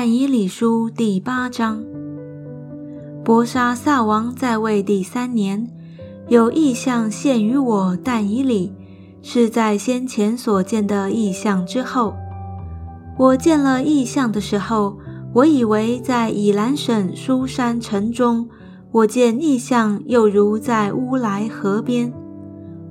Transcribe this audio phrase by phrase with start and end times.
[0.00, 1.82] 但以理书第八章。
[3.24, 5.68] 伯沙萨王在位第三年，
[6.28, 8.72] 有异象现于我但以理，
[9.22, 12.14] 是在先前所见的异象之后。
[13.16, 14.96] 我见了异象的时候，
[15.34, 18.48] 我以为在以兰省书山城中。
[18.92, 22.12] 我见异象，又如在乌来河边。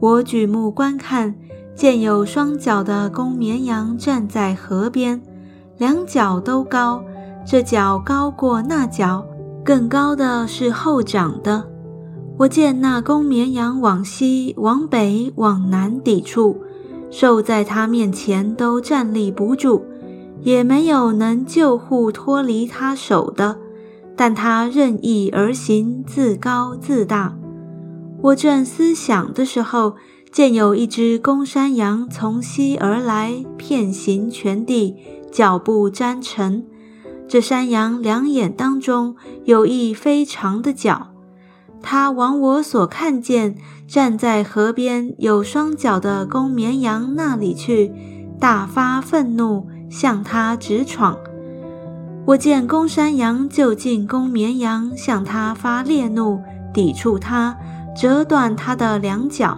[0.00, 1.36] 我举目观看，
[1.76, 5.22] 见有双脚的公绵羊站在河边，
[5.78, 7.02] 两脚都高，
[7.46, 9.24] 这脚高过那脚，
[9.64, 11.64] 更高的是后长的。
[12.36, 16.60] 我见那公绵羊往西、往北、往南抵触，
[17.10, 19.82] 兽在它面前都站立不住，
[20.42, 23.56] 也没有能救护脱离他手的。
[24.16, 27.36] 但他任意而行，自高自大。
[28.20, 29.94] 我正思想的时候，
[30.32, 34.96] 见有一只公山羊从西而来，遍行全地，
[35.30, 36.64] 脚步沾尘。
[37.26, 41.08] 这山羊两眼当中有一非常的角。
[41.82, 47.92] 它往我所看见站在河边有双脚的公绵羊那里去，
[48.40, 51.16] 大发愤怒，向它直闯。
[52.26, 56.42] 我见公山羊就近公绵羊，向他发烈怒，
[56.74, 57.56] 抵触他，
[57.96, 59.56] 折断他的两脚。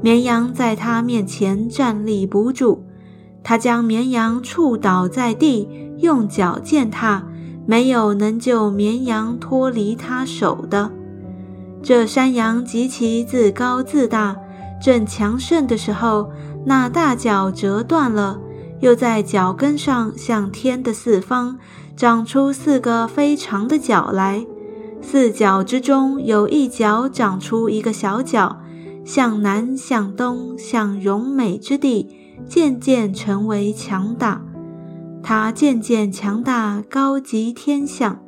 [0.00, 2.84] 绵羊在他面前站立不住，
[3.44, 7.24] 他将绵羊触倒在地，用脚践踏，
[7.66, 10.90] 没有能救绵羊脱离他手的。
[11.82, 14.36] 这山羊极其自高自大，
[14.80, 16.30] 正强盛的时候，
[16.64, 18.38] 那大脚折断了，
[18.80, 21.58] 又在脚跟上向天的四方。
[21.94, 24.46] 长出四个非常的角来，
[25.02, 28.60] 四角之中有一角长出一个小角，
[29.04, 32.08] 向南、向东、向荣美之地，
[32.48, 34.44] 渐渐成为强大。
[35.22, 38.20] 他渐渐强大，高及天象，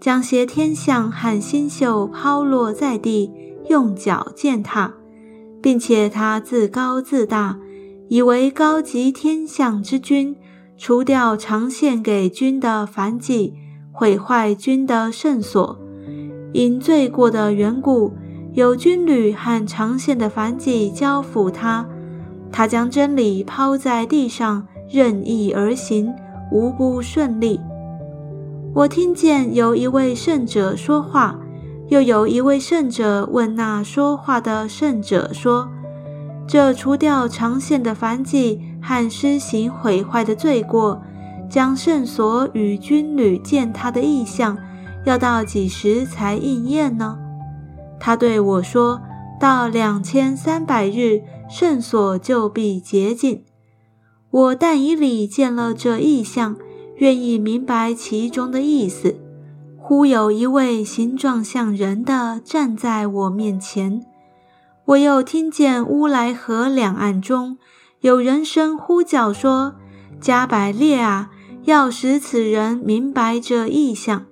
[0.00, 3.30] 将些天象和星宿抛落在地，
[3.68, 4.94] 用脚践踏，
[5.60, 7.58] 并且他自高自大，
[8.08, 10.36] 以为高级天象之君。
[10.80, 13.54] 除掉常献给君的凡祭，
[13.90, 15.76] 毁坏君的圣所，
[16.52, 18.12] 因罪过的缘故，
[18.52, 21.84] 有军旅和常献的凡祭交付他，
[22.50, 26.12] 他将真理抛在地上，任意而行，
[26.50, 27.60] 无不顺利。
[28.74, 31.38] 我听见有一位圣者说话，
[31.88, 35.68] 又有一位圣者问那说话的圣者说
[36.46, 41.02] ：“这除掉常献的燔祭。”和施行毁坏的罪过，
[41.50, 44.56] 将圣所与军旅见他的意象，
[45.04, 47.18] 要到几时才应验呢？
[47.98, 49.02] 他对我说
[49.38, 53.44] ：“到两千三百日，圣所就必洁净。”
[54.30, 56.56] 我但以理见了这意象，
[56.96, 59.16] 愿意明白其中的意思。
[59.78, 64.04] 忽有一位形状像人的站在我面前，
[64.84, 67.56] 我又听见乌来河两岸中。
[68.00, 69.76] 有人声呼叫说
[70.20, 71.30] ：“加百列啊，
[71.64, 74.26] 要使此人明白这意象。”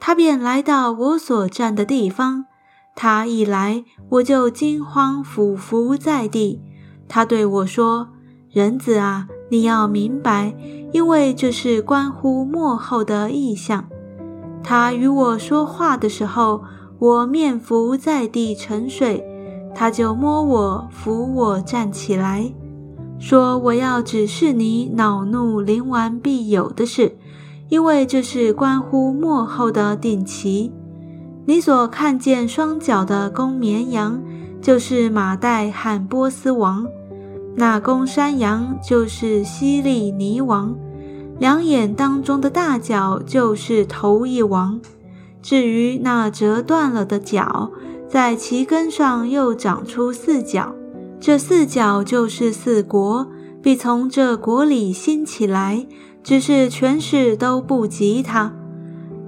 [0.00, 2.46] 他便来到我所站的地方。
[2.94, 6.60] 他一来，我就惊慌俯伏在地。
[7.08, 8.08] 他对我说
[8.52, 10.54] ：“人子啊，你要明白，
[10.92, 13.86] 因为这是关乎幕后的意象。”
[14.62, 16.62] 他与我说话的时候，
[16.98, 19.24] 我面伏在地沉睡。
[19.74, 22.52] 他就摸我，扶我站起来。
[23.18, 27.16] 说：“我要指示你恼怒临完必有的事，
[27.68, 30.72] 因为这是关乎末后的定期。
[31.50, 34.22] 你所看见双脚的公绵羊，
[34.62, 36.84] 就是马代和波斯王；
[37.56, 40.76] 那公山羊就是西利尼王；
[41.40, 44.80] 两眼当中的大角就是头一王。
[45.42, 47.72] 至于那折断了的角，
[48.08, 50.72] 在其根上又长出四角。”
[51.18, 53.26] 这四角就是四国，
[53.60, 55.84] 必从这国里兴起来，
[56.22, 58.52] 只是权势都不及他。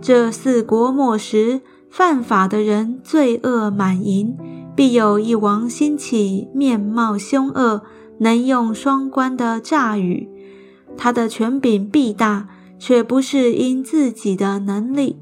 [0.00, 1.62] 这四国末时，
[1.92, 4.34] 犯法的人罪恶满盈，
[4.74, 7.82] 必有一王兴起，面貌凶恶，
[8.16, 10.26] 能用双关的诈语。
[10.96, 12.48] 他的权柄必大，
[12.78, 15.18] 却不是因自己的能力。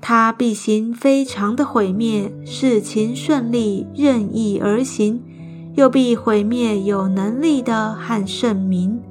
[0.00, 5.20] 他必行非常的毁灭，事情顺利，任意而行。
[5.74, 9.02] 又必毁灭有能力的汉圣民。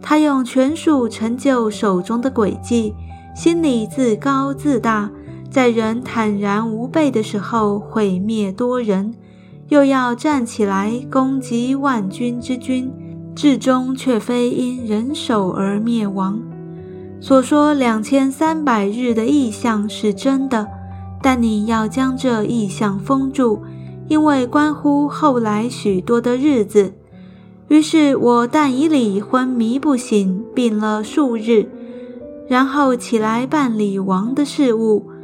[0.00, 2.94] 他用权术成就手中的诡计，
[3.34, 5.10] 心里自高自大，
[5.56, 9.14] 在人坦然无备的时候毁灭多人，
[9.70, 12.92] 又要站起来攻击万军之君，
[13.34, 16.38] 至终却非因人手而灭亡。
[17.20, 20.68] 所说两千三百日的意象是真的，
[21.22, 23.62] 但你要将这意象封住，
[24.08, 26.92] 因为关乎后来许多的日子。
[27.68, 31.66] 于是我但以理昏迷不醒，病了数日，
[32.46, 35.15] 然后起来办理王的事务。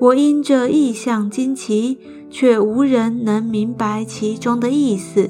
[0.00, 1.98] 我因这意象惊奇，
[2.30, 5.28] 却无人能明白其中的意思。